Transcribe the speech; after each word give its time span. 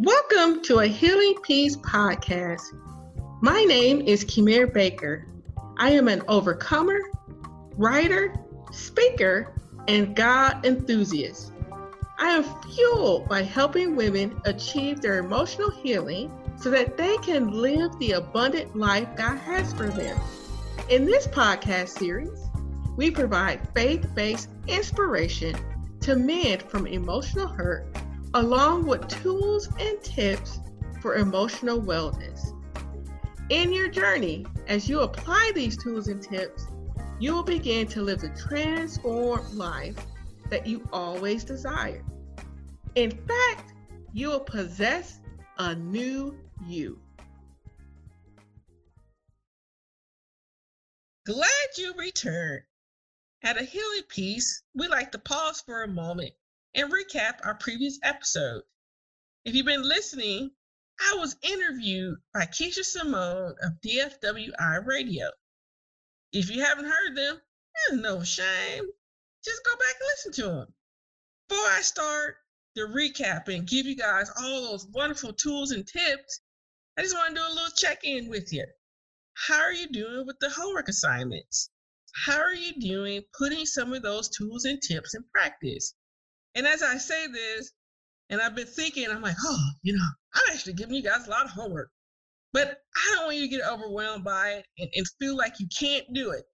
Welcome 0.00 0.62
to 0.62 0.78
a 0.78 0.86
Healing 0.86 1.34
Peace 1.42 1.76
podcast. 1.78 2.62
My 3.40 3.64
name 3.64 4.00
is 4.00 4.24
Kimir 4.24 4.72
Baker. 4.72 5.26
I 5.76 5.90
am 5.90 6.06
an 6.06 6.22
overcomer, 6.28 7.00
writer, 7.72 8.32
speaker, 8.70 9.52
and 9.88 10.14
God 10.14 10.64
enthusiast. 10.64 11.50
I 12.16 12.28
am 12.28 12.44
fueled 12.70 13.28
by 13.28 13.42
helping 13.42 13.96
women 13.96 14.40
achieve 14.44 15.00
their 15.00 15.18
emotional 15.18 15.72
healing 15.72 16.32
so 16.56 16.70
that 16.70 16.96
they 16.96 17.16
can 17.16 17.50
live 17.50 17.90
the 17.98 18.12
abundant 18.12 18.76
life 18.76 19.08
God 19.16 19.38
has 19.38 19.72
for 19.72 19.88
them. 19.88 20.16
In 20.88 21.06
this 21.06 21.26
podcast 21.26 21.88
series, 21.88 22.38
we 22.94 23.10
provide 23.10 23.68
faith 23.74 24.06
based 24.14 24.48
inspiration 24.68 25.56
to 26.02 26.14
men 26.14 26.60
from 26.60 26.86
emotional 26.86 27.48
hurt 27.48 27.97
along 28.34 28.86
with 28.86 29.08
tools 29.08 29.68
and 29.78 30.02
tips 30.02 30.60
for 31.00 31.16
emotional 31.16 31.80
wellness. 31.80 32.52
In 33.48 33.72
your 33.72 33.88
journey, 33.88 34.44
as 34.66 34.88
you 34.88 35.00
apply 35.00 35.52
these 35.54 35.82
tools 35.82 36.08
and 36.08 36.22
tips, 36.22 36.66
you 37.18 37.34
will 37.34 37.42
begin 37.42 37.86
to 37.88 38.02
live 38.02 38.20
the 38.20 38.28
transformed 38.30 39.54
life 39.54 39.96
that 40.50 40.66
you 40.66 40.86
always 40.92 41.44
desired. 41.44 42.04
In 42.94 43.10
fact, 43.10 43.72
you 44.12 44.28
will 44.28 44.40
possess 44.40 45.20
a 45.58 45.74
new 45.74 46.38
you. 46.66 46.98
Glad 51.24 51.46
you 51.76 51.94
returned. 51.96 52.62
At 53.42 53.60
a 53.60 53.64
healing 53.64 54.02
peace, 54.08 54.62
we 54.74 54.88
like 54.88 55.12
to 55.12 55.18
pause 55.18 55.60
for 55.60 55.82
a 55.82 55.88
moment 55.88 56.32
and 56.78 56.92
recap 56.92 57.44
our 57.44 57.56
previous 57.56 57.98
episode. 58.04 58.62
If 59.44 59.52
you've 59.52 59.66
been 59.66 59.82
listening, 59.82 60.52
I 61.00 61.16
was 61.18 61.34
interviewed 61.42 62.18
by 62.32 62.46
Keisha 62.46 62.84
Simone 62.84 63.56
of 63.64 63.80
DFWI 63.84 64.86
Radio. 64.86 65.28
If 66.32 66.48
you 66.50 66.62
haven't 66.62 66.84
heard 66.84 67.16
them, 67.16 67.40
there's 67.88 68.00
no 68.00 68.22
shame. 68.22 68.84
Just 69.44 69.64
go 69.64 69.72
back 69.72 69.96
and 69.98 70.08
listen 70.12 70.32
to 70.34 70.42
them. 70.54 70.74
Before 71.48 71.66
I 71.66 71.80
start 71.80 72.36
the 72.76 72.82
recap 72.82 73.48
and 73.48 73.66
give 73.66 73.86
you 73.86 73.96
guys 73.96 74.30
all 74.40 74.70
those 74.70 74.86
wonderful 74.86 75.32
tools 75.32 75.72
and 75.72 75.84
tips, 75.84 76.40
I 76.96 77.02
just 77.02 77.16
want 77.16 77.34
to 77.34 77.40
do 77.40 77.48
a 77.48 77.54
little 77.54 77.76
check 77.76 78.04
in 78.04 78.28
with 78.28 78.52
you. 78.52 78.66
How 79.34 79.58
are 79.62 79.72
you 79.72 79.88
doing 79.88 80.26
with 80.26 80.38
the 80.38 80.50
homework 80.50 80.86
assignments? 80.86 81.70
How 82.24 82.38
are 82.38 82.54
you 82.54 82.74
doing 82.78 83.24
putting 83.36 83.66
some 83.66 83.92
of 83.92 84.02
those 84.02 84.28
tools 84.28 84.64
and 84.64 84.80
tips 84.80 85.16
in 85.16 85.24
practice? 85.34 85.92
And 86.54 86.66
as 86.66 86.82
I 86.82 86.98
say 86.98 87.26
this, 87.26 87.72
and 88.30 88.40
I've 88.40 88.54
been 88.54 88.66
thinking, 88.66 89.08
I'm 89.10 89.22
like, 89.22 89.36
oh, 89.44 89.70
you 89.82 89.96
know, 89.96 90.08
I'm 90.34 90.52
actually 90.52 90.74
giving 90.74 90.94
you 90.94 91.02
guys 91.02 91.26
a 91.26 91.30
lot 91.30 91.44
of 91.44 91.50
homework. 91.50 91.90
But 92.52 92.82
I 92.96 93.14
don't 93.14 93.26
want 93.26 93.36
you 93.36 93.42
to 93.42 93.56
get 93.56 93.66
overwhelmed 93.66 94.24
by 94.24 94.50
it 94.50 94.66
and, 94.78 94.90
and 94.94 95.06
feel 95.18 95.36
like 95.36 95.60
you 95.60 95.68
can't 95.78 96.12
do 96.12 96.30
it. 96.30 96.44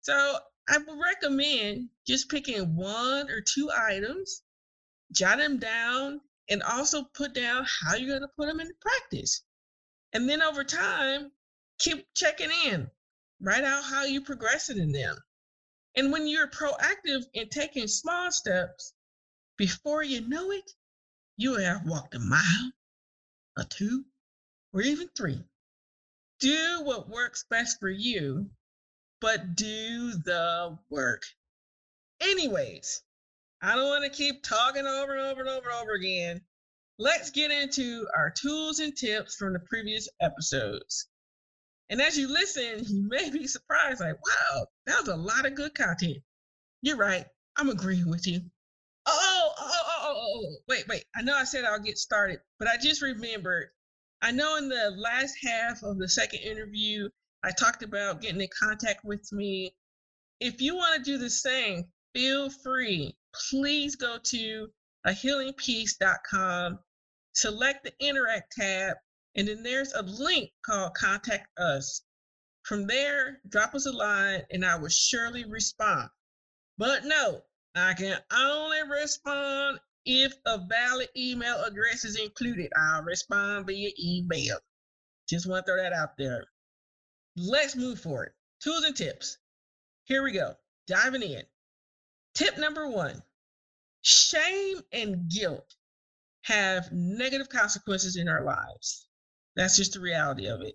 So 0.00 0.38
I 0.68 0.78
would 0.78 0.98
recommend 0.98 1.90
just 2.06 2.30
picking 2.30 2.76
one 2.76 3.30
or 3.30 3.42
two 3.42 3.70
items, 3.70 4.42
jot 5.12 5.38
them 5.38 5.58
down, 5.58 6.20
and 6.48 6.62
also 6.62 7.04
put 7.14 7.34
down 7.34 7.66
how 7.66 7.94
you're 7.96 8.08
going 8.08 8.22
to 8.22 8.34
put 8.36 8.46
them 8.46 8.60
into 8.60 8.74
practice. 8.80 9.42
And 10.12 10.28
then 10.28 10.42
over 10.42 10.64
time, 10.64 11.30
keep 11.78 12.06
checking 12.14 12.50
in, 12.66 12.90
write 13.40 13.64
out 13.64 13.84
how 13.84 14.04
you're 14.04 14.22
progressing 14.22 14.78
in 14.78 14.92
them. 14.92 15.16
And 15.96 16.10
when 16.12 16.26
you're 16.26 16.48
proactive 16.48 17.24
in 17.34 17.48
taking 17.50 17.86
small 17.86 18.30
steps, 18.30 18.93
before 19.56 20.02
you 20.02 20.26
know 20.28 20.50
it, 20.50 20.72
you 21.36 21.56
have 21.56 21.86
walked 21.86 22.14
a 22.14 22.18
mile, 22.18 22.72
a 23.56 23.64
two, 23.64 24.04
or 24.72 24.82
even 24.82 25.08
three. 25.08 25.42
Do 26.40 26.82
what 26.82 27.08
works 27.08 27.44
best 27.48 27.78
for 27.80 27.88
you, 27.88 28.50
but 29.20 29.56
do 29.56 30.12
the 30.12 30.78
work. 30.90 31.22
Anyways, 32.20 33.02
I 33.62 33.74
don't 33.76 33.88
want 33.88 34.04
to 34.04 34.10
keep 34.10 34.42
talking 34.42 34.86
over 34.86 35.16
and 35.16 35.26
over 35.26 35.40
and 35.40 35.50
over 35.50 35.70
and 35.70 35.82
over 35.82 35.92
again. 35.92 36.42
Let's 36.98 37.30
get 37.30 37.50
into 37.50 38.06
our 38.16 38.30
tools 38.30 38.78
and 38.78 38.96
tips 38.96 39.36
from 39.36 39.52
the 39.52 39.60
previous 39.60 40.08
episodes. 40.20 41.08
And 41.90 42.00
as 42.00 42.16
you 42.16 42.28
listen, 42.28 42.84
you 42.84 43.08
may 43.08 43.30
be 43.30 43.46
surprised 43.46 44.00
like, 44.00 44.16
wow, 44.26 44.66
that 44.86 45.00
was 45.00 45.08
a 45.08 45.16
lot 45.16 45.46
of 45.46 45.54
good 45.54 45.74
content. 45.74 46.18
You're 46.82 46.96
right. 46.96 47.26
I'm 47.56 47.70
agreeing 47.70 48.10
with 48.10 48.26
you. 48.26 48.42
Oh, 50.36 50.56
wait, 50.66 50.88
wait. 50.88 51.04
I 51.14 51.22
know 51.22 51.36
I 51.36 51.44
said 51.44 51.64
I'll 51.64 51.78
get 51.78 51.96
started, 51.96 52.40
but 52.58 52.66
I 52.66 52.76
just 52.76 53.02
remembered. 53.02 53.68
I 54.20 54.32
know 54.32 54.56
in 54.56 54.68
the 54.68 54.90
last 54.96 55.36
half 55.40 55.84
of 55.84 55.98
the 55.98 56.08
second 56.08 56.40
interview, 56.40 57.08
I 57.44 57.52
talked 57.52 57.84
about 57.84 58.20
getting 58.20 58.40
in 58.40 58.48
contact 58.58 59.04
with 59.04 59.30
me. 59.30 59.76
If 60.40 60.60
you 60.60 60.74
want 60.74 60.96
to 60.96 61.08
do 61.08 61.18
the 61.18 61.30
same, 61.30 61.84
feel 62.14 62.50
free. 62.50 63.16
Please 63.48 63.94
go 63.94 64.18
to 64.24 64.68
ahealingpeace.com, 65.06 66.80
select 67.34 67.84
the 67.84 67.92
interact 68.00 68.54
tab, 68.58 68.96
and 69.36 69.46
then 69.46 69.62
there's 69.62 69.92
a 69.92 70.02
link 70.02 70.50
called 70.66 70.94
Contact 70.94 71.46
Us. 71.58 72.02
From 72.64 72.88
there, 72.88 73.40
drop 73.48 73.74
us 73.74 73.86
a 73.86 73.92
line 73.92 74.42
and 74.50 74.64
I 74.64 74.76
will 74.76 74.88
surely 74.88 75.44
respond. 75.44 76.08
But 76.76 77.04
no, 77.04 77.42
I 77.76 77.94
can 77.94 78.18
only 78.32 78.82
respond 78.82 79.78
if 80.06 80.34
a 80.46 80.58
valid 80.58 81.08
email 81.16 81.62
address 81.64 82.04
is 82.04 82.18
included. 82.18 82.70
I'll 82.76 83.02
respond 83.02 83.66
via 83.66 83.90
email. 84.02 84.58
Just 85.28 85.48
want 85.48 85.64
to 85.64 85.72
throw 85.72 85.82
that 85.82 85.92
out 85.92 86.16
there. 86.18 86.44
Let's 87.36 87.76
move 87.76 88.00
forward. 88.00 88.32
Tools 88.60 88.84
and 88.84 88.96
tips. 88.96 89.38
Here 90.04 90.22
we 90.22 90.32
go. 90.32 90.54
Diving 90.86 91.22
in. 91.22 91.42
Tip 92.34 92.58
number 92.58 92.88
one 92.88 93.22
shame 94.02 94.80
and 94.92 95.30
guilt 95.30 95.74
have 96.42 96.92
negative 96.92 97.48
consequences 97.48 98.16
in 98.16 98.28
our 98.28 98.44
lives. 98.44 99.06
That's 99.56 99.76
just 99.76 99.94
the 99.94 100.00
reality 100.00 100.46
of 100.46 100.60
it. 100.60 100.74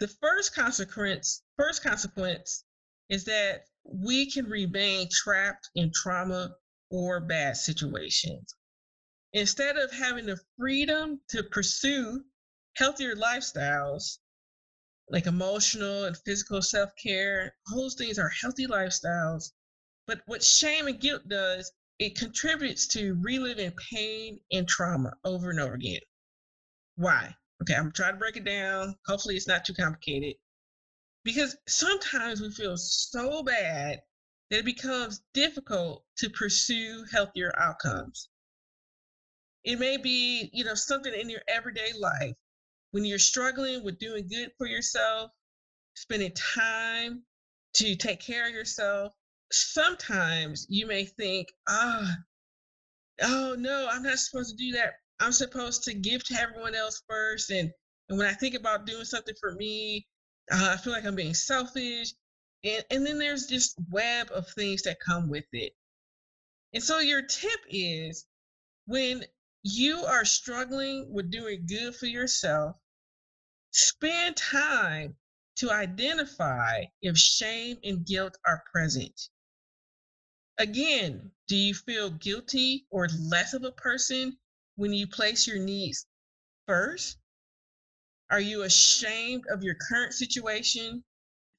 The 0.00 0.08
first 0.08 0.54
consequence, 0.54 1.42
first 1.58 1.82
consequence 1.82 2.64
is 3.10 3.24
that 3.24 3.64
we 3.84 4.30
can 4.30 4.46
remain 4.46 5.08
trapped 5.10 5.68
in 5.74 5.92
trauma 5.92 6.54
or 6.90 7.20
bad 7.20 7.56
situations. 7.56 8.54
Instead 9.32 9.76
of 9.76 9.90
having 9.90 10.26
the 10.26 10.40
freedom 10.56 11.20
to 11.28 11.42
pursue 11.42 12.24
healthier 12.76 13.14
lifestyles, 13.14 14.18
like 15.10 15.26
emotional 15.26 16.04
and 16.04 16.16
physical 16.18 16.62
self 16.62 16.90
care, 17.02 17.54
those 17.70 17.94
things 17.94 18.18
are 18.18 18.28
healthy 18.28 18.66
lifestyles. 18.66 19.52
But 20.06 20.22
what 20.26 20.42
shame 20.42 20.86
and 20.86 21.00
guilt 21.00 21.28
does, 21.28 21.70
it 21.98 22.16
contributes 22.16 22.86
to 22.88 23.14
reliving 23.20 23.72
pain 23.90 24.40
and 24.52 24.66
trauma 24.66 25.12
over 25.24 25.50
and 25.50 25.60
over 25.60 25.74
again. 25.74 26.00
Why? 26.96 27.36
Okay, 27.62 27.74
I'm 27.74 27.92
trying 27.92 28.14
to 28.14 28.18
break 28.18 28.36
it 28.36 28.44
down. 28.44 28.96
Hopefully, 29.06 29.36
it's 29.36 29.48
not 29.48 29.64
too 29.64 29.74
complicated 29.74 30.36
because 31.24 31.56
sometimes 31.66 32.40
we 32.40 32.50
feel 32.50 32.76
so 32.76 33.42
bad 33.42 34.00
that 34.50 34.60
it 34.60 34.64
becomes 34.64 35.20
difficult 35.34 36.04
to 36.16 36.30
pursue 36.30 37.04
healthier 37.12 37.52
outcomes. 37.58 38.28
It 39.64 39.78
may 39.78 39.96
be, 39.96 40.50
you 40.52 40.64
know, 40.64 40.74
something 40.74 41.12
in 41.12 41.28
your 41.28 41.42
everyday 41.48 41.92
life 41.98 42.34
when 42.92 43.04
you're 43.04 43.18
struggling 43.18 43.84
with 43.84 43.98
doing 43.98 44.26
good 44.28 44.50
for 44.56 44.66
yourself, 44.66 45.30
spending 45.94 46.32
time 46.32 47.22
to 47.74 47.96
take 47.96 48.20
care 48.20 48.48
of 48.48 48.54
yourself. 48.54 49.12
Sometimes 49.52 50.66
you 50.68 50.86
may 50.86 51.04
think, 51.04 51.48
ah, 51.68 52.16
oh, 53.22 53.52
oh 53.52 53.56
no, 53.58 53.88
I'm 53.90 54.02
not 54.02 54.18
supposed 54.18 54.56
to 54.56 54.56
do 54.56 54.72
that. 54.72 54.94
I'm 55.20 55.32
supposed 55.32 55.82
to 55.84 55.94
give 55.94 56.24
to 56.24 56.40
everyone 56.40 56.74
else 56.74 57.02
first. 57.08 57.50
And, 57.50 57.70
and 58.08 58.18
when 58.18 58.28
I 58.28 58.32
think 58.32 58.54
about 58.54 58.86
doing 58.86 59.04
something 59.04 59.34
for 59.40 59.52
me, 59.52 60.06
uh, 60.50 60.70
I 60.72 60.76
feel 60.78 60.92
like 60.92 61.04
I'm 61.04 61.16
being 61.16 61.34
selfish. 61.34 62.14
And, 62.64 62.84
and 62.90 63.06
then 63.06 63.18
there's 63.18 63.46
this 63.46 63.74
web 63.90 64.30
of 64.32 64.48
things 64.50 64.82
that 64.82 65.00
come 65.00 65.28
with 65.28 65.46
it. 65.52 65.74
And 66.74 66.82
so 66.82 66.98
your 66.98 67.22
tip 67.22 67.60
is 67.68 68.26
when 68.86 69.24
you 69.62 70.04
are 70.04 70.24
struggling 70.24 71.12
with 71.12 71.30
doing 71.30 71.66
good 71.66 71.94
for 71.96 72.06
yourself, 72.06 72.76
spend 73.70 74.36
time 74.36 75.16
to 75.56 75.70
identify 75.70 76.84
if 77.02 77.16
shame 77.16 77.78
and 77.82 78.06
guilt 78.06 78.36
are 78.46 78.62
present. 78.70 79.28
Again, 80.58 81.30
do 81.46 81.56
you 81.56 81.74
feel 81.74 82.10
guilty 82.10 82.86
or 82.90 83.08
less 83.08 83.54
of 83.54 83.64
a 83.64 83.72
person 83.72 84.38
when 84.76 84.92
you 84.92 85.06
place 85.06 85.46
your 85.46 85.58
needs 85.58 86.06
first? 86.66 87.18
Are 88.30 88.40
you 88.40 88.62
ashamed 88.62 89.44
of 89.50 89.62
your 89.62 89.74
current 89.74 90.14
situation, 90.14 91.04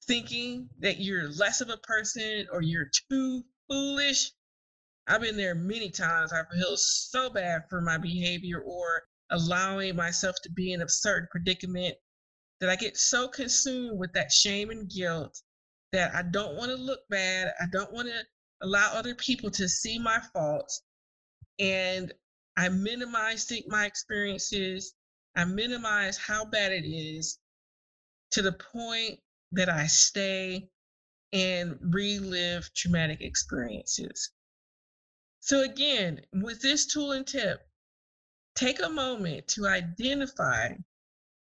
thinking 0.09 0.67
that 0.79 0.99
you're 0.99 1.29
less 1.29 1.61
of 1.61 1.69
a 1.69 1.77
person 1.77 2.47
or 2.51 2.63
you're 2.63 2.89
too 3.11 3.43
foolish? 3.69 4.31
I've 5.07 5.21
been 5.21 5.37
there 5.37 5.53
many 5.53 5.91
times. 5.91 6.33
I 6.33 6.41
feel 6.51 6.75
so 6.77 7.29
bad 7.29 7.61
for 7.69 7.79
my 7.79 7.99
behavior 7.99 8.59
or 8.59 9.03
allowing 9.29 9.95
myself 9.95 10.35
to 10.41 10.51
be 10.51 10.73
in 10.73 10.81
a 10.81 10.89
certain 10.89 11.27
predicament 11.29 11.95
that 12.59 12.71
I 12.71 12.75
get 12.75 12.97
so 12.97 13.27
consumed 13.27 13.99
with 13.99 14.11
that 14.13 14.31
shame 14.31 14.71
and 14.71 14.89
guilt 14.89 15.39
that 15.91 16.13
I 16.15 16.23
don't 16.23 16.55
want 16.55 16.71
to 16.71 16.77
look 16.77 17.01
bad. 17.09 17.53
I 17.61 17.65
don't 17.71 17.93
want 17.93 18.07
to 18.07 18.23
allow 18.61 18.91
other 18.93 19.13
people 19.13 19.51
to 19.51 19.69
see 19.69 19.99
my 19.99 20.19
faults. 20.33 20.81
And 21.59 22.11
I 22.57 22.69
minimize 22.69 23.51
my 23.67 23.85
experiences. 23.85 24.95
I 25.35 25.45
minimize 25.45 26.17
how 26.17 26.45
bad 26.45 26.71
it 26.71 26.87
is 26.87 27.37
to 28.31 28.41
the 28.41 28.53
point 28.53 29.19
that 29.51 29.69
I 29.69 29.87
stay 29.87 30.69
and 31.31 31.77
relive 31.81 32.73
traumatic 32.73 33.21
experiences. 33.21 34.31
So, 35.39 35.61
again, 35.61 36.21
with 36.33 36.61
this 36.61 36.85
tool 36.85 37.11
and 37.11 37.25
tip, 37.25 37.67
take 38.55 38.81
a 38.81 38.89
moment 38.89 39.47
to 39.49 39.67
identify 39.67 40.73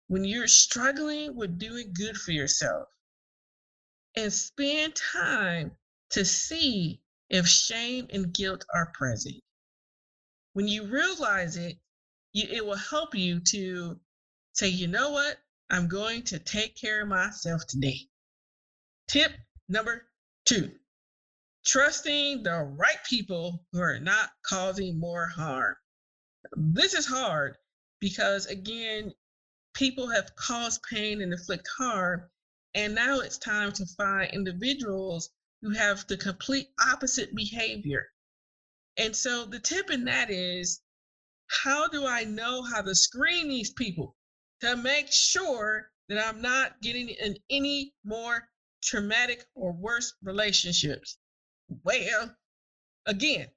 when 0.09 0.25
you're 0.25 0.49
struggling 0.49 1.37
with 1.37 1.59
doing 1.59 1.93
good 1.93 2.17
for 2.17 2.33
yourself 2.33 2.89
and 4.17 4.33
spend 4.33 4.97
time 4.97 5.77
to 6.11 6.25
see 6.25 7.01
if 7.29 7.47
shame 7.47 8.07
and 8.11 8.35
guilt 8.35 8.65
are 8.75 8.93
present. 8.93 9.43
When 10.53 10.67
you 10.67 10.87
realize 10.87 11.57
it, 11.57 11.79
you, 12.33 12.49
it 12.51 12.67
will 12.67 12.77
help 12.77 13.15
you 13.15 13.41
to 13.41 14.01
say, 14.53 14.69
you 14.69 14.89
know 14.89 15.11
what? 15.11 15.39
I'm 15.71 15.87
going 15.87 16.25
to 16.25 16.39
take 16.41 16.77
care 16.77 17.03
of 17.03 17.09
myself 17.09 17.65
today. 17.69 18.09
Tip 19.07 19.33
number 19.69 20.09
two 20.45 20.73
trusting 21.65 22.43
the 22.43 22.75
right 22.77 22.99
people 23.09 23.65
who 23.71 23.81
are 23.81 24.01
not 24.01 24.31
causing 24.43 24.99
more 24.99 25.27
harm. 25.29 25.77
This 26.57 26.95
is 26.95 27.07
hard 27.07 27.57
because, 28.01 28.47
again, 28.47 29.13
people 29.75 30.09
have 30.09 30.35
caused 30.37 30.83
pain 30.91 31.23
and 31.23 31.33
inflict 31.33 31.69
harm. 31.79 32.29
And 32.75 32.95
now 32.95 33.21
it's 33.21 33.39
time 33.39 33.73
to 33.73 33.87
find 33.97 34.33
individuals 34.33 35.31
who 35.63 35.71
have 35.71 36.07
the 36.07 36.17
complete 36.17 36.69
opposite 36.85 37.35
behavior. 37.35 38.07
And 38.97 39.15
so 39.15 39.45
the 39.45 39.61
tip 39.61 39.91
in 39.91 40.05
that 40.07 40.31
is 40.31 40.81
how 41.63 41.89
do 41.89 42.07
I 42.07 42.25
know 42.25 42.63
how 42.63 42.83
to 42.83 42.95
screen 42.95 43.49
these 43.49 43.73
people 43.73 44.17
to 44.61 44.77
make 44.77 45.11
sure 45.11 45.91
that 46.09 46.25
I'm 46.27 46.41
not 46.41 46.81
getting 46.83 47.09
in 47.09 47.37
any 47.51 47.95
more 48.05 48.49
traumatic 48.83 49.47
or 49.55 49.73
worse 49.73 50.15
relationships? 50.23 51.19
Well, 51.85 52.37
again, 53.07 53.49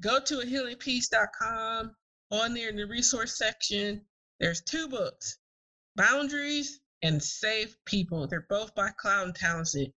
go 0.00 0.20
to 0.20 0.34
ahealingpeace.com. 0.38 1.96
On 2.30 2.54
there 2.54 2.68
in 2.68 2.76
the 2.76 2.86
resource 2.86 3.38
section, 3.38 4.04
there's 4.40 4.60
two 4.62 4.88
books 4.88 5.38
Boundaries 5.94 6.80
and 7.02 7.22
Safe 7.22 7.76
People. 7.84 8.26
They're 8.26 8.46
both 8.48 8.74
by 8.74 8.90
Cloud 8.90 9.26
and 9.26 9.36
Townsend. 9.36 9.92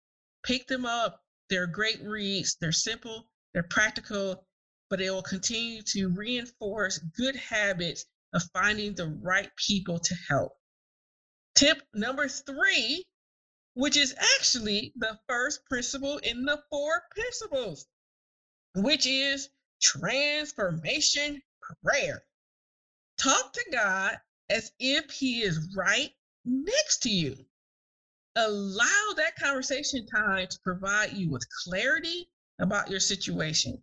Pick 0.42 0.66
them 0.66 0.84
up. 0.84 1.22
They're 1.48 1.66
great 1.66 2.02
reads. 2.02 2.56
They're 2.60 2.72
simple, 2.72 3.28
they're 3.52 3.62
practical, 3.62 4.46
but 4.90 4.98
they 4.98 5.10
will 5.10 5.22
continue 5.22 5.82
to 5.82 6.08
reinforce 6.08 6.98
good 6.98 7.36
habits 7.36 8.06
of 8.34 8.42
finding 8.52 8.94
the 8.94 9.06
right 9.22 9.50
people 9.56 9.98
to 9.98 10.14
help. 10.28 10.52
Tip 11.54 11.82
number 11.94 12.28
three, 12.28 13.06
which 13.74 13.96
is 13.96 14.14
actually 14.36 14.92
the 14.96 15.18
first 15.28 15.64
principle 15.66 16.18
in 16.18 16.44
the 16.44 16.62
four 16.70 17.04
principles, 17.12 17.86
which 18.74 19.06
is 19.06 19.48
transformation 19.80 21.40
prayer. 21.82 22.22
Talk 23.16 23.52
to 23.52 23.64
God 23.72 24.18
as 24.50 24.72
if 24.78 25.10
He 25.10 25.42
is 25.42 25.74
right 25.76 26.10
next 26.44 26.98
to 27.02 27.08
you. 27.08 27.36
Allow 28.36 29.14
that 29.16 29.36
conversation 29.36 30.06
time 30.06 30.48
to 30.48 30.58
provide 30.64 31.12
you 31.12 31.30
with 31.30 31.46
clarity 31.64 32.28
about 32.58 32.90
your 32.90 33.00
situation 33.00 33.82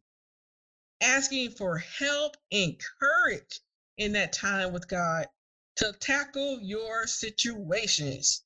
asking 1.02 1.50
for 1.52 1.78
help 1.78 2.38
and 2.52 2.80
courage 3.00 3.60
in 3.98 4.14
that 4.14 4.34
time 4.34 4.74
with 4.74 4.88
God 4.88 5.28
to 5.78 5.94
tackle 6.00 6.60
your 6.62 7.08
situations. 7.08 8.44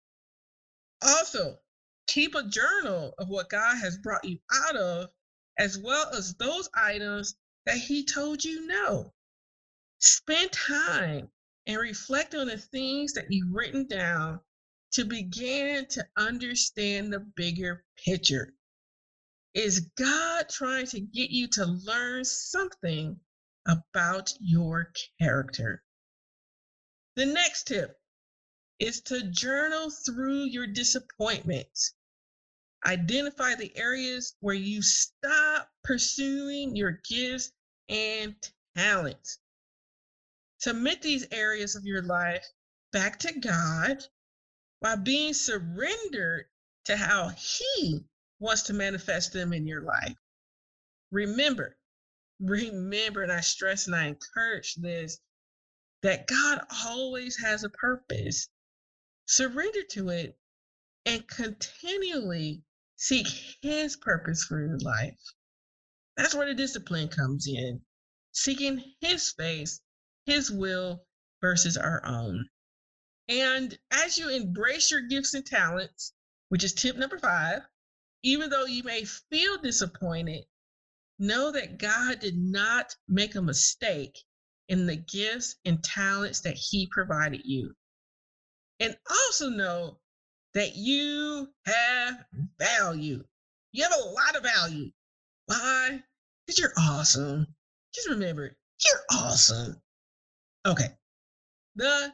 Also, 1.01 1.59
keep 2.07 2.35
a 2.35 2.47
journal 2.47 3.13
of 3.17 3.29
what 3.29 3.49
God 3.49 3.77
has 3.77 3.97
brought 3.97 4.25
you 4.25 4.39
out 4.53 4.75
of, 4.75 5.09
as 5.57 5.77
well 5.77 6.09
as 6.15 6.35
those 6.35 6.69
items 6.73 7.35
that 7.65 7.77
He 7.77 8.05
told 8.05 8.43
you 8.43 8.67
no. 8.67 9.13
Spend 9.99 10.51
time 10.51 11.29
and 11.67 11.77
reflect 11.79 12.35
on 12.35 12.47
the 12.47 12.57
things 12.57 13.13
that 13.13 13.31
you've 13.31 13.53
written 13.53 13.87
down 13.87 14.39
to 14.93 15.05
begin 15.05 15.85
to 15.87 16.07
understand 16.17 17.11
the 17.11 17.19
bigger 17.19 17.83
picture. 18.03 18.53
Is 19.53 19.89
God 19.97 20.49
trying 20.49 20.87
to 20.87 20.99
get 20.99 21.29
you 21.31 21.47
to 21.49 21.65
learn 21.65 22.25
something 22.25 23.19
about 23.67 24.33
your 24.39 24.91
character? 25.19 25.83
The 27.15 27.25
next 27.25 27.67
tip 27.67 27.99
is 28.79 29.01
to 29.01 29.31
journal 29.31 29.89
through 29.89 30.45
your 30.45 30.67
disappointments. 30.67 31.93
Identify 32.85 33.55
the 33.55 33.75
areas 33.75 34.35
where 34.41 34.55
you 34.55 34.81
stop 34.81 35.69
pursuing 35.83 36.75
your 36.75 36.99
gifts 37.09 37.51
and 37.89 38.35
talents. 38.75 39.39
Submit 40.59 41.01
these 41.01 41.25
areas 41.31 41.75
of 41.75 41.85
your 41.85 42.01
life 42.01 42.45
back 42.91 43.19
to 43.19 43.39
God 43.39 44.03
by 44.81 44.95
being 44.95 45.33
surrendered 45.33 46.45
to 46.85 46.97
how 46.97 47.29
He 47.29 48.03
wants 48.39 48.63
to 48.63 48.73
manifest 48.73 49.33
them 49.33 49.53
in 49.53 49.65
your 49.65 49.81
life. 49.81 50.15
Remember, 51.11 51.77
remember, 52.39 53.23
and 53.23 53.31
I 53.31 53.41
stress 53.41 53.87
and 53.87 53.95
I 53.95 54.07
encourage 54.07 54.75
this 54.75 55.19
that 56.01 56.27
God 56.27 56.65
always 56.85 57.37
has 57.37 57.63
a 57.63 57.69
purpose. 57.69 58.47
Surrender 59.25 59.83
to 59.91 60.09
it 60.09 60.37
and 61.05 61.27
continually 61.27 62.63
seek 62.95 63.27
His 63.61 63.97
purpose 63.97 64.43
for 64.43 64.59
your 64.59 64.77
life. 64.79 65.19
That's 66.17 66.35
where 66.35 66.47
the 66.47 66.53
discipline 66.53 67.07
comes 67.09 67.47
in 67.47 67.81
seeking 68.35 68.95
His 68.99 69.31
face, 69.31 69.81
His 70.25 70.51
will 70.51 71.05
versus 71.41 71.77
our 71.77 72.05
own. 72.05 72.49
And 73.27 73.79
as 73.91 74.17
you 74.17 74.29
embrace 74.29 74.91
your 74.91 75.01
gifts 75.01 75.33
and 75.33 75.45
talents, 75.45 76.13
which 76.49 76.63
is 76.63 76.73
tip 76.73 76.97
number 76.97 77.17
five, 77.17 77.63
even 78.23 78.49
though 78.49 78.65
you 78.65 78.83
may 78.83 79.05
feel 79.05 79.57
disappointed, 79.57 80.45
know 81.19 81.51
that 81.51 81.77
God 81.77 82.19
did 82.19 82.37
not 82.37 82.95
make 83.07 83.35
a 83.35 83.41
mistake 83.41 84.23
in 84.67 84.85
the 84.85 84.95
gifts 84.95 85.55
and 85.65 85.83
talents 85.83 86.41
that 86.41 86.55
He 86.55 86.87
provided 86.91 87.41
you. 87.45 87.73
And 88.79 88.97
also 89.09 89.49
know 89.49 89.99
that 90.53 90.75
you 90.75 91.47
have 91.65 92.25
value. 92.59 93.23
You 93.71 93.83
have 93.83 93.93
a 93.93 94.09
lot 94.09 94.35
of 94.35 94.43
value. 94.43 94.91
Why? 95.45 96.03
Because 96.45 96.59
you're 96.59 96.73
awesome. 96.77 97.47
Just 97.93 98.09
remember, 98.09 98.55
you're 98.85 99.19
awesome. 99.19 99.81
Okay. 100.65 100.87
The 101.75 102.13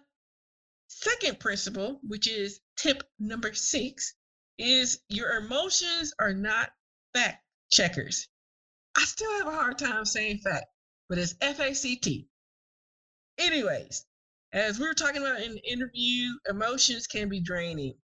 second 0.87 1.39
principle, 1.39 1.99
which 2.03 2.27
is 2.27 2.59
tip 2.77 3.03
number 3.19 3.53
six, 3.53 4.13
is 4.57 5.01
your 5.09 5.37
emotions 5.37 6.13
are 6.19 6.33
not 6.33 6.71
fact 7.13 7.43
checkers. 7.71 8.27
I 8.97 9.03
still 9.05 9.31
have 9.39 9.47
a 9.47 9.51
hard 9.51 9.77
time 9.77 10.05
saying 10.05 10.39
fact, 10.39 10.65
but 11.09 11.17
it's 11.17 11.35
F 11.41 11.59
A 11.59 11.73
C 11.73 11.95
T. 11.95 12.27
Anyways, 13.37 14.05
as 14.53 14.79
we 14.79 14.87
were 14.87 14.93
talking 14.93 15.21
about 15.21 15.41
in 15.41 15.53
the 15.53 15.71
interview, 15.71 16.31
emotions 16.49 17.07
can 17.07 17.29
be 17.29 17.39
draining. 17.39 17.95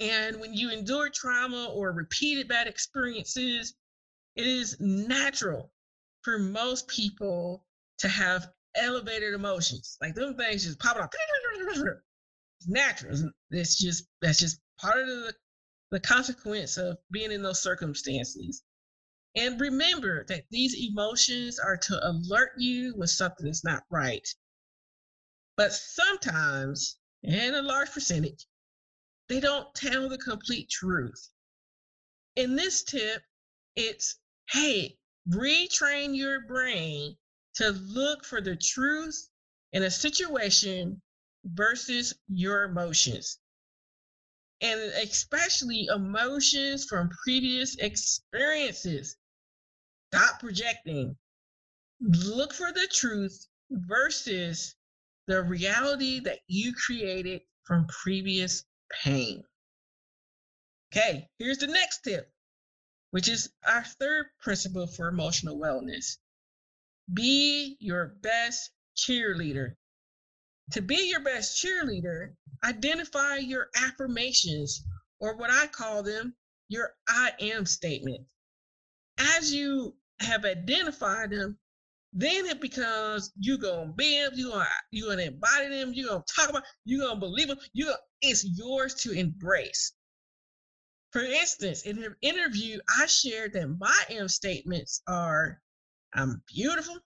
And 0.00 0.40
when 0.40 0.54
you 0.54 0.70
endure 0.70 1.10
trauma 1.10 1.70
or 1.72 1.92
repeated 1.92 2.48
bad 2.48 2.66
experiences, 2.66 3.74
it 4.34 4.46
is 4.46 4.76
natural 4.80 5.70
for 6.22 6.38
most 6.38 6.88
people 6.88 7.64
to 7.98 8.08
have 8.08 8.48
elevated 8.74 9.34
emotions. 9.34 9.98
Like 10.00 10.14
those 10.14 10.34
things 10.36 10.64
just 10.64 10.80
pop 10.80 10.96
up. 10.96 11.12
It's 12.60 12.68
natural. 12.68 13.30
It's 13.50 13.76
just 13.78 14.06
that's 14.22 14.38
just 14.38 14.58
part 14.80 14.98
of 14.98 15.06
the 15.06 15.34
the 15.90 16.00
consequence 16.00 16.78
of 16.78 16.96
being 17.10 17.30
in 17.30 17.42
those 17.42 17.60
circumstances. 17.62 18.62
And 19.34 19.58
remember 19.60 20.24
that 20.24 20.44
these 20.50 20.74
emotions 20.74 21.58
are 21.58 21.78
to 21.78 22.06
alert 22.06 22.52
you 22.58 22.94
when 22.94 23.08
something 23.08 23.46
is 23.46 23.64
not 23.64 23.84
right. 23.90 24.28
But 25.56 25.72
sometimes, 25.72 26.98
and 27.22 27.56
a 27.56 27.62
large 27.62 27.90
percentage, 27.90 28.46
they 29.28 29.40
don't 29.40 29.74
tell 29.74 30.08
the 30.08 30.18
complete 30.18 30.68
truth. 30.68 31.30
In 32.36 32.56
this 32.56 32.82
tip, 32.82 33.22
it's 33.74 34.18
hey, 34.50 34.98
retrain 35.28 36.14
your 36.16 36.46
brain 36.46 37.16
to 37.54 37.70
look 37.70 38.24
for 38.26 38.40
the 38.42 38.56
truth 38.56 39.30
in 39.72 39.82
a 39.82 39.90
situation 39.90 41.00
versus 41.44 42.12
your 42.28 42.64
emotions. 42.64 43.38
And 44.60 44.78
especially 44.80 45.86
emotions 45.86 46.84
from 46.84 47.08
previous 47.24 47.76
experiences. 47.76 49.16
Stop 50.14 50.40
projecting. 50.40 51.16
Look 52.00 52.52
for 52.52 52.72
the 52.72 52.88
truth 52.92 53.46
versus 53.70 54.74
the 55.26 55.42
reality 55.42 56.20
that 56.20 56.40
you 56.48 56.74
created 56.74 57.42
from 57.64 57.86
previous 58.02 58.64
pain. 59.02 59.44
Okay, 60.92 61.28
here's 61.38 61.58
the 61.58 61.68
next 61.68 62.02
tip, 62.02 62.30
which 63.12 63.28
is 63.28 63.50
our 63.66 63.84
third 63.84 64.26
principle 64.40 64.86
for 64.86 65.08
emotional 65.08 65.58
wellness 65.58 66.18
be 67.12 67.76
your 67.80 68.06
best 68.22 68.70
cheerleader. 68.96 69.74
To 70.72 70.80
be 70.80 71.08
your 71.10 71.20
best 71.20 71.62
cheerleader, 71.62 72.34
identify 72.64 73.36
your 73.36 73.68
affirmations, 73.76 74.84
or 75.20 75.36
what 75.36 75.50
I 75.50 75.66
call 75.66 76.02
them, 76.02 76.34
your 76.68 76.94
I 77.08 77.32
am 77.40 77.66
statement. 77.66 78.26
As 79.18 79.52
you 79.52 79.94
have 80.22 80.44
identified 80.44 81.30
them, 81.30 81.58
then 82.12 82.46
it 82.46 82.60
becomes 82.60 83.32
you 83.38 83.58
gonna 83.58 83.92
be 83.92 84.20
them, 84.22 84.32
you 84.34 84.50
gonna 84.50 84.66
you 84.90 85.08
gonna 85.08 85.22
embody 85.22 85.68
them, 85.68 85.92
you 85.94 86.08
gonna 86.08 86.24
talk 86.36 86.50
about, 86.50 86.64
you 86.84 87.00
gonna 87.00 87.18
believe 87.18 87.48
them, 87.48 87.58
you 87.72 87.94
it's 88.20 88.44
yours 88.44 88.94
to 88.96 89.12
embrace. 89.12 89.92
For 91.10 91.22
instance, 91.22 91.82
in 91.82 92.02
an 92.02 92.16
interview, 92.22 92.80
I 92.98 93.06
shared 93.06 93.54
that 93.54 93.68
my 93.68 94.04
M 94.10 94.28
statements 94.28 95.02
are 95.06 95.60
I'm 96.14 96.42
beautiful, 96.46 96.98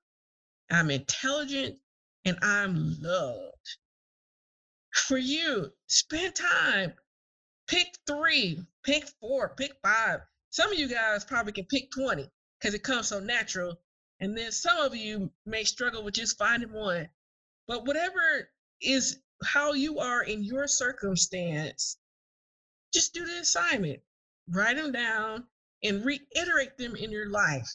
I'm 0.71 0.91
intelligent, 0.91 1.79
and 2.25 2.39
I'm 2.43 3.01
loved. 3.01 3.77
For 4.93 5.19
you, 5.19 5.73
spend 5.87 6.35
time. 6.35 6.95
Pick 7.69 7.97
three, 8.07 8.65
pick 8.85 9.09
four, 9.21 9.55
pick 9.57 9.73
five. 9.83 10.21
Some 10.51 10.73
of 10.73 10.79
you 10.79 10.89
guys 10.89 11.25
probably 11.25 11.53
can 11.53 11.67
pick 11.67 11.91
20 11.93 12.29
because 12.59 12.75
it 12.75 12.83
comes 12.83 13.09
so 13.09 13.21
natural. 13.21 13.81
And 14.21 14.37
then 14.37 14.53
some 14.53 14.79
of 14.79 14.97
you 14.97 15.31
may 15.45 15.65
struggle 15.65 16.03
with 16.03 16.15
just 16.15 16.39
finding 16.39 16.73
one. 16.73 17.09
But 17.67 17.85
whatever 17.85 18.51
is 18.81 19.19
how 19.45 19.73
you 19.75 19.99
are 19.99 20.23
in 20.23 20.43
your 20.43 20.67
circumstance, 20.67 21.99
just 22.93 23.13
do 23.13 23.27
the 23.27 23.41
assignment. 23.41 24.01
Write 24.49 24.77
them 24.77 24.93
down 24.93 25.47
and 25.83 26.05
reiterate 26.05 26.79
them 26.79 26.97
in 26.97 27.11
your 27.11 27.29
life. 27.29 27.69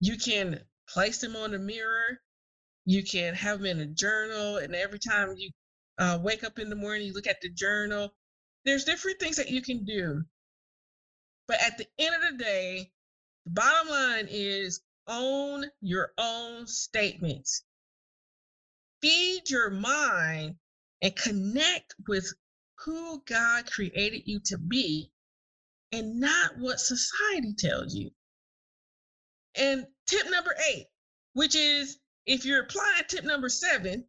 You 0.00 0.16
can 0.16 0.64
place 0.88 1.18
them 1.18 1.36
on 1.36 1.50
the 1.50 1.58
mirror. 1.58 2.20
You 2.86 3.02
can 3.04 3.34
have 3.34 3.58
them 3.58 3.66
in 3.66 3.80
a 3.80 3.86
journal. 3.86 4.56
And 4.56 4.74
every 4.74 4.98
time 4.98 5.34
you 5.36 5.50
uh, 5.98 6.18
wake 6.22 6.44
up 6.44 6.58
in 6.58 6.70
the 6.70 6.76
morning, 6.76 7.08
you 7.08 7.12
look 7.12 7.26
at 7.26 7.40
the 7.42 7.50
journal. 7.50 8.14
There's 8.64 8.84
different 8.84 9.20
things 9.20 9.36
that 9.36 9.50
you 9.50 9.60
can 9.60 9.84
do. 9.84 10.24
But 11.46 11.60
at 11.60 11.76
the 11.76 11.86
end 11.98 12.14
of 12.14 12.38
the 12.38 12.44
day, 12.44 12.92
bottom 13.54 13.88
line 13.88 14.28
is 14.30 14.80
own 15.06 15.64
your 15.80 16.12
own 16.18 16.66
statements. 16.66 17.64
Feed 19.02 19.48
your 19.48 19.70
mind 19.70 20.56
and 21.02 21.16
connect 21.16 21.94
with 22.06 22.32
who 22.84 23.22
God 23.26 23.70
created 23.70 24.22
you 24.26 24.40
to 24.46 24.58
be 24.58 25.10
and 25.92 26.20
not 26.20 26.58
what 26.58 26.78
society 26.78 27.54
tells 27.58 27.94
you. 27.94 28.10
And 29.56 29.86
tip 30.06 30.30
number 30.30 30.54
eight, 30.70 30.86
which 31.32 31.54
is 31.54 31.98
if 32.26 32.44
you're 32.44 32.62
applying 32.62 33.04
tip 33.08 33.24
number 33.24 33.48
seven, 33.48 34.04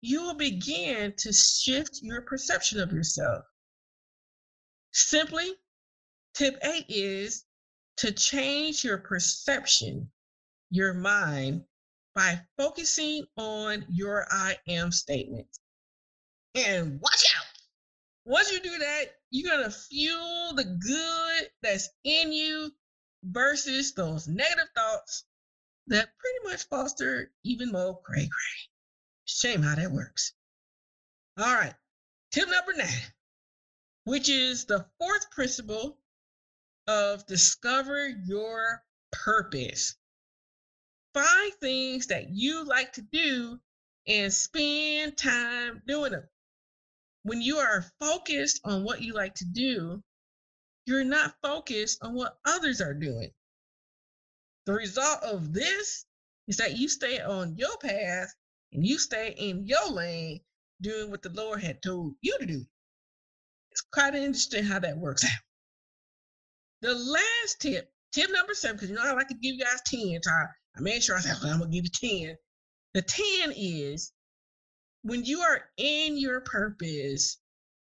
you 0.00 0.22
will 0.22 0.34
begin 0.34 1.14
to 1.18 1.32
shift 1.32 2.00
your 2.02 2.22
perception 2.22 2.80
of 2.80 2.92
yourself. 2.92 3.44
Simply, 4.92 5.54
tip 6.34 6.58
eight 6.62 6.86
is 6.88 7.44
to 7.98 8.12
change 8.12 8.84
your 8.84 8.98
perception, 8.98 10.10
your 10.70 10.94
mind, 10.94 11.64
by 12.14 12.40
focusing 12.56 13.24
on 13.36 13.84
your 13.88 14.26
I 14.30 14.56
am 14.68 14.90
statement. 14.90 15.48
And 16.54 17.00
watch 17.00 17.24
out. 17.36 17.46
Once 18.24 18.52
you 18.52 18.60
do 18.60 18.78
that, 18.78 19.06
you're 19.30 19.50
going 19.50 19.64
to 19.64 19.70
fuel 19.70 20.54
the 20.54 20.64
good 20.64 21.50
that's 21.62 21.88
in 22.04 22.32
you 22.32 22.70
versus 23.22 23.94
those 23.94 24.28
negative 24.28 24.68
thoughts 24.74 25.24
that 25.88 26.10
pretty 26.18 26.52
much 26.52 26.68
foster 26.68 27.32
even 27.44 27.72
more 27.72 28.00
cray 28.02 28.28
cray. 28.28 28.68
Shame 29.24 29.62
how 29.62 29.74
that 29.74 29.90
works. 29.90 30.32
All 31.38 31.54
right, 31.54 31.74
tip 32.32 32.48
number 32.48 32.74
nine, 32.74 33.12
which 34.04 34.28
is 34.28 34.64
the 34.64 34.86
fourth 34.98 35.30
principle 35.30 35.98
of 36.88 37.26
discover 37.26 38.08
your 38.08 38.82
purpose. 39.12 39.94
Find 41.12 41.52
things 41.60 42.06
that 42.08 42.30
you 42.30 42.64
like 42.64 42.94
to 42.94 43.02
do 43.02 43.60
and 44.06 44.32
spend 44.32 45.18
time 45.18 45.82
doing 45.86 46.12
them. 46.12 46.26
When 47.24 47.42
you 47.42 47.58
are 47.58 47.84
focused 48.00 48.60
on 48.64 48.84
what 48.84 49.02
you 49.02 49.12
like 49.12 49.34
to 49.36 49.44
do, 49.44 50.02
you're 50.86 51.04
not 51.04 51.34
focused 51.42 52.02
on 52.02 52.14
what 52.14 52.38
others 52.46 52.80
are 52.80 52.94
doing. 52.94 53.30
The 54.64 54.72
result 54.72 55.22
of 55.22 55.52
this 55.52 56.06
is 56.46 56.56
that 56.56 56.78
you 56.78 56.88
stay 56.88 57.20
on 57.20 57.56
your 57.56 57.76
path 57.78 58.34
and 58.72 58.86
you 58.86 58.98
stay 58.98 59.34
in 59.36 59.66
your 59.66 59.90
lane 59.90 60.40
doing 60.80 61.10
what 61.10 61.22
the 61.22 61.30
Lord 61.30 61.62
had 61.62 61.82
told 61.82 62.14
you 62.22 62.38
to 62.38 62.46
do. 62.46 62.66
It's 63.72 63.82
quite 63.92 64.14
interesting 64.14 64.64
how 64.64 64.78
that 64.78 64.96
works 64.96 65.24
out. 65.24 65.47
The 66.82 66.94
last 66.94 67.60
tip, 67.60 67.90
tip 68.12 68.30
number 68.32 68.54
seven, 68.54 68.76
because 68.76 68.90
you 68.90 68.96
know 68.96 69.02
how 69.02 69.12
I 69.12 69.14
like 69.14 69.28
to 69.28 69.34
give 69.34 69.54
you 69.54 69.64
guys 69.64 69.82
10, 69.86 70.22
so 70.22 70.30
I, 70.30 70.44
I 70.76 70.80
made 70.80 71.02
sure 71.02 71.16
I 71.16 71.20
said, 71.20 71.36
I'm 71.42 71.58
going 71.58 71.70
to 71.70 71.76
give 71.76 71.90
you 72.02 72.26
10. 72.28 72.36
The 72.94 73.02
10 73.02 73.52
is 73.56 74.12
when 75.02 75.24
you 75.24 75.40
are 75.40 75.62
in 75.76 76.18
your 76.18 76.40
purpose, 76.40 77.38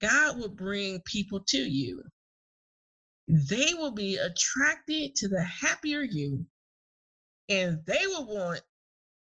God 0.01 0.39
will 0.39 0.49
bring 0.49 1.01
people 1.01 1.41
to 1.49 1.59
you 1.59 2.03
they 3.29 3.73
will 3.75 3.93
be 3.93 4.17
attracted 4.17 5.15
to 5.17 5.29
the 5.29 5.43
happier 5.43 6.03
you 6.03 6.47
and 7.49 7.85
they 7.87 8.07
will 8.07 8.27
want 8.27 8.61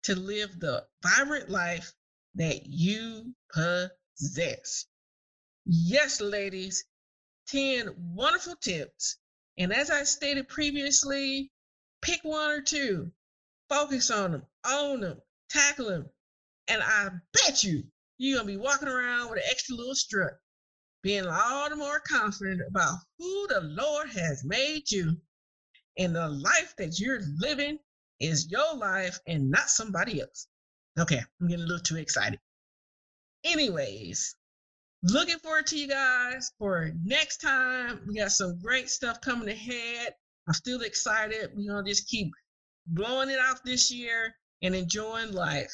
to 0.04 0.14
live 0.14 0.58
the 0.58 0.84
vibrant 1.02 1.48
life 1.48 1.92
that 2.34 2.66
you 2.66 3.34
possess. 3.52 4.86
Yes, 5.64 6.20
ladies, 6.20 6.84
10 7.48 7.94
wonderful 8.14 8.56
tips. 8.56 9.16
And 9.58 9.72
as 9.72 9.90
I 9.90 10.04
stated 10.04 10.48
previously, 10.48 11.50
pick 12.00 12.24
one 12.24 12.50
or 12.50 12.62
two, 12.62 13.12
focus 13.68 14.10
on 14.10 14.32
them, 14.32 14.46
own 14.64 15.00
them, 15.00 15.20
tackle 15.50 15.86
them. 15.86 16.10
And 16.68 16.82
I 16.82 17.10
bet 17.32 17.64
you 17.64 17.84
you're 18.18 18.40
to 18.40 18.44
be 18.44 18.56
walking 18.56 18.88
around 18.88 19.30
with 19.30 19.38
an 19.38 19.50
extra 19.50 19.74
little 19.74 19.94
strut 19.94 20.38
being 21.02 21.26
all 21.26 21.68
the 21.68 21.76
more 21.76 22.00
confident 22.00 22.60
about 22.68 22.98
who 23.18 23.46
the 23.48 23.60
Lord 23.60 24.08
has 24.10 24.44
made 24.44 24.90
you 24.90 25.20
and 25.98 26.14
the 26.14 26.28
life 26.28 26.74
that 26.78 26.98
you're 26.98 27.20
living 27.38 27.78
is 28.20 28.50
your 28.50 28.76
life 28.76 29.18
and 29.26 29.50
not 29.50 29.68
somebody 29.68 30.20
else. 30.20 30.46
Okay, 30.98 31.20
I'm 31.40 31.48
getting 31.48 31.64
a 31.64 31.66
little 31.66 31.82
too 31.82 31.96
excited. 31.96 32.38
Anyways, 33.44 34.36
looking 35.02 35.38
forward 35.38 35.66
to 35.68 35.78
you 35.78 35.88
guys 35.88 36.52
for 36.58 36.90
next 37.04 37.38
time. 37.38 38.00
We 38.06 38.14
got 38.16 38.32
some 38.32 38.58
great 38.60 38.88
stuff 38.88 39.20
coming 39.20 39.48
ahead. 39.48 40.14
I'm 40.46 40.54
still 40.54 40.80
excited. 40.82 41.50
We're 41.54 41.72
going 41.72 41.84
to 41.84 41.90
just 41.90 42.08
keep 42.08 42.32
blowing 42.86 43.30
it 43.30 43.38
out 43.38 43.60
this 43.64 43.92
year 43.92 44.34
and 44.62 44.74
enjoying 44.74 45.32
life. 45.32 45.72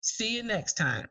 See 0.00 0.36
you 0.36 0.42
next 0.42 0.74
time. 0.74 1.08